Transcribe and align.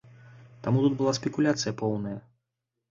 Таму 0.63 0.79
тут 0.87 0.97
была 1.03 1.13
спекуляцыя 1.21 1.79
поўная. 1.85 2.17